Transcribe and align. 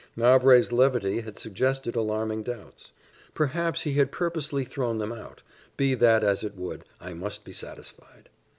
Mowbray's 0.15 0.71
levity 0.71 1.19
had 1.21 1.37
suggested 1.37 1.95
alarming 1.95 2.41
doubts: 2.41 2.89
perhaps 3.35 3.83
he 3.83 3.93
had 3.93 4.11
purposely 4.11 4.65
thrown 4.65 4.97
them 4.97 5.11
out; 5.11 5.43
be 5.77 5.93
that 5.93 6.23
as 6.23 6.43
it 6.43 6.55
would, 6.55 6.85
I 6.99 7.13
must 7.13 7.43
be 7.43 7.53
satisfied. 7.53 8.27